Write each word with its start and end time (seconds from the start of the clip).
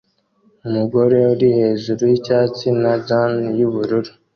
Umugore 0.67 1.17
uri 1.33 1.47
hejuru 1.59 2.01
yicyatsi 2.11 2.65
na 2.81 2.91
jans 3.07 3.41
yubururu 3.59 4.11